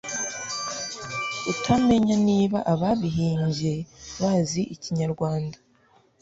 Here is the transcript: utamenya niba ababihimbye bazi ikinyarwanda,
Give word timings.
utamenya 1.51 2.15
niba 2.27 2.57
ababihimbye 2.73 3.73
bazi 4.21 4.61
ikinyarwanda, 4.75 5.57